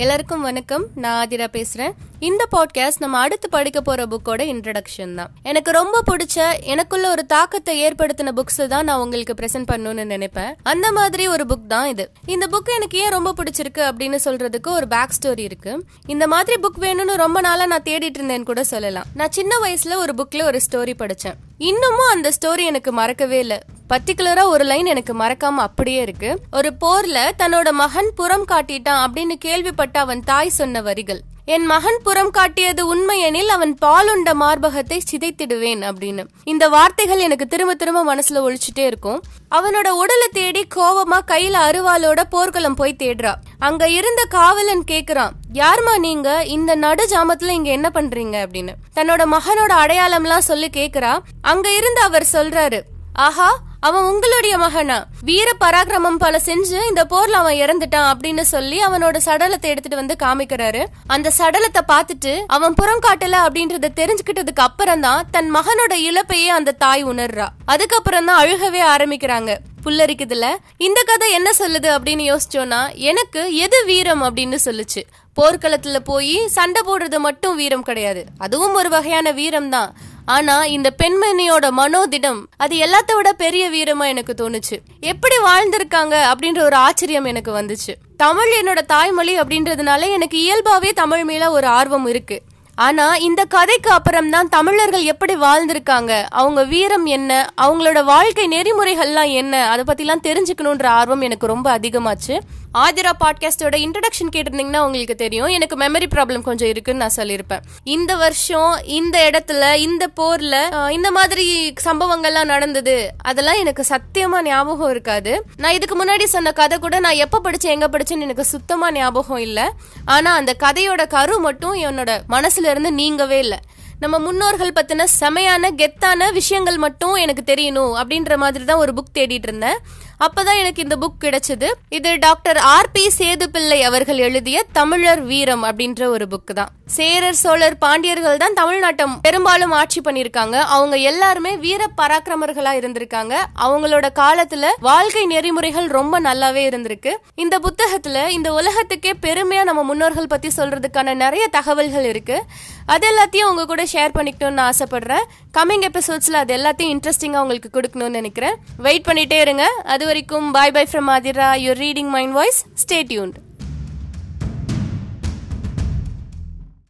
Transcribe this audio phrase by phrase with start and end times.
[0.00, 0.84] எல்லாருக்கும் வணக்கம்.
[0.94, 1.92] நான் ஆதிரா பேசுறேன்.
[2.18, 5.30] இந்த பாட்காஸ்ட் நம்ம அடுத்து படிக்க போற புக்கோட இன்ட்ரடக்ஷன் தான்.
[5.42, 10.54] எனக்கு ரொம்ப பிடிச்ச எனக்குள்ள ஒரு தாக்கத்தை ஏற்படுத்தின புக்ஸ் தான் நான் உங்களுக்கு பிரசன்ட் பண்ணணும்னு நினைப்பேன்.
[10.62, 12.10] அந்த மாதிரி ஒரு புக் தான் இது.
[12.26, 15.84] இந்த புக் எனக்கு ஏன் ரொம்ப பிடிச்சிருக்கு அப்படின்னு சொல்றதுக்கு ஒரு பேக் ஸ்டோரி இருக்கு.
[16.06, 19.04] இந்த மாதிரி புக் வேணும்னு ரொம்ப நாளா நான் தேடிட்டு இருந்தேன்னு கூட சொல்லலாம்.
[19.14, 21.34] நான் சின்ன வயசுல ஒரு புக்ல ஒரு ஸ்டோரி படிச்சேன்.
[21.58, 23.58] இன்னமும் அந்த ஸ்டோரி எனக்கு மறக்கவே இல்லை.
[23.90, 26.38] பர்டிகுலரா ஒரு லைன் எனக்கு மறக்காம அப்படியே இருக்கு.
[26.52, 31.20] ஒரு போர்ல தன்னோட மகன் புறம் காட்டிட்டான் அப்படின்னு கேள்விப்பட்ட அவன் தாய் சொன்ன வரிகள்.
[31.44, 36.26] என் மகன் புறம் காட்டியது உண்மையெனில் அவன் பாலுண்ட மார்பகத்தை சிதைத்திடுவேன் அப்படின்னு.
[36.44, 39.22] இந்த வார்த்தைகள் எனக்கு திரும்ப திரும்ப மனசுல ஒழிச்சுட்டே இருக்கும்.
[39.50, 43.34] அவனோட உடலை தேடி கோவமா கையில அருவாளோட போர்க்களம் போய் தேடுறா.
[43.58, 46.42] அங்க இருந்த காவலன் கேக்குறான் யாருமா நீங்க?
[46.44, 48.46] இந்த நடு ஜாமத்துல இங்க என்ன பண்றீங்க?
[48.46, 48.74] அப்படின்னு.
[48.96, 51.18] தன்னோட மகனோட அடையாளம்லாம் சொல்லி கேக்குறா.
[51.42, 52.80] அங்க இருந்து அவர் சொல்றாரு
[53.12, 54.96] ஆஹா அவன் உங்களுடைய மகனா?
[55.22, 60.82] வீர பராக்கிரமம் பல செஞ்சு இந்த போர்ல அவன் இறந்துட்டான் அப்படின்னு சொல்லி அவனோட சடலத்தை எடுத்துட்டு வந்து காமிக்கிறாரு.
[61.06, 67.04] அந்த சடலத்தை பார்த்துட்டு அவன் புறம் காட்டல அப்படின்றத தெரிஞ்சுக்கிட்டதுக்கு அப்புறம் தான் தன் மகனோட இழப்பையே அந்த தாய்
[67.04, 67.48] உணர்றா.
[67.64, 69.56] அதுக்கப்புறம் தான் அழுகவே ஆரம்பிக்கிறாங்க.
[69.84, 75.02] புல்லரிக்குதுல இந்த கதை என்ன சொல்லுது அப்படின்னு யோசிச்சோன்னா எனக்கு எது வீரம் அப்படின்னு சொல்லுச்சு.
[75.36, 78.24] போர்க்களத்துல போய் சண்டை போடுறது மட்டும் வீரம் கிடையாது.
[78.38, 84.34] அதுவும் ஒரு வகையான வீரம் தான் ஆனா இந்த பெண்மணியோட மனோதிடம் அது எல்லாத்த விட பெரிய வீரமா எனக்கு
[84.40, 84.76] தோணுச்சு.
[85.00, 87.92] எப்படி வாழ்ந்திருக்காங்க அப்படின்ற ஒரு ஆச்சரியம் எனக்கு வந்துச்சு.
[88.16, 92.42] தமிழ் என்னோட தாய்மொழி அப்படின்றதுனால எனக்கு இயல்பாவே தமிழ் மேல ஒரு ஆர்வம் இருக்கு.
[92.80, 96.26] ஆனா இந்த கதைக்கு அப்புறம் தான் தமிழர்கள் எப்படி வாழ்ந்திருக்காங்க?
[96.28, 97.46] அவங்க வீரம் என்ன?
[97.62, 99.70] அவங்களோட வாழ்க்கை நெறிமுறைகள்லாம் என்ன?
[99.70, 102.38] அதை பத்திலாம் தெரிஞ்சுக்கணுன்ற ஆர்வம் எனக்கு ரொம்ப அதிகமாச்சு.
[102.78, 105.46] ஆதிரா பாட்காஸ்டோட இன்ட்ரடக்ஷன் கேட்டிருந்தீங்கன்னா உங்களுக்கு தெரியும்.
[105.46, 107.62] எனக்கு மெமரி ப்ராப்ளம் கொஞ்சம் இருக்குன்னு நான் சொல்லியிருப்பேன்.
[107.84, 113.10] இந்த வருஷம் இந்த இடத்துல இந்த போர்ல இந்த மாதிரி சம்பவங்கள்லாம் நடந்தது.
[113.22, 115.44] அதெல்லாம் எனக்கு சத்தியமா ஞாபகம் இருக்காது.
[115.56, 119.66] நான் இதுக்கு முன்னாடி சொன்ன கதை கூட நான் எப்ப படிச்சேன் எங்க படிச்சேன்னு எனக்கு சுத்தமா ஞாபகம் இல்லை.
[120.04, 123.60] ஆனா அந்த கதையோட கரு மட்டும் என்னோட மனசுல இருந்து நீங்கவே இல்லை.
[124.02, 129.48] நம்ம முன்னோர்கள் பற்றின செமையான கெத்தான விஷயங்கள் மட்டும் எனக்கு தெரியணும் அப்படின்ற மாதிரி தான் ஒரு புக் தேடிட்டு
[129.48, 129.78] இருந்தேன்.
[130.26, 131.68] அப்பதான் எனக்கு இந்த புக் கிடைச்சது.
[131.88, 136.72] இது டாக்டர் ஆர் பி சேதுப்பிள்ளை அவர்கள் எழுதிய தமிழர் வீரம் அப்படின்ற ஒரு புக் தான்.
[136.96, 140.56] சேரர் சோழர் பாண்டியர்கள் தான் தமிழ்நாட்டை பெரும்பாலும் ஆட்சி பண்ணியிருக்காங்க.
[140.76, 143.34] அவங்க எல்லாருமே வீர பராக்கிரமர்களா இருந்திருக்காங்க.
[143.64, 147.12] அவங்களோட காலத்துல வாழ்க்கை நெறிமுறைகள் ரொம்ப நல்லாவே இருந்திருக்கு.
[147.34, 152.38] இந்த புத்தகத்துல இந்த உலகத்துக்கே பெருமையா நம்ம முன்னோர்கள் பத்தி சொல்றதுக்கான நிறைய தகவல்கள் இருக்கு.
[152.86, 155.26] அது எல்லாத்தையும் உங்க கூட ஷேர் பண்ணிக்கணும்னு ஆசைப்படுறேன்.
[155.58, 158.58] கம்மிங் எபிசோட்ஸ்ல அது எல்லாத்தையும் இன்ட்ரெஸ்டிங்கா உங்களுக்கு கொடுக்கணும்னு நினைக்கிறேன்.
[158.76, 159.66] வெயிட் பண்ணிட்டே இருங்க.
[159.84, 161.50] அது வரைக்கும் bye bye from Aathira.
[161.66, 163.38] You're reading mind voice stay tuned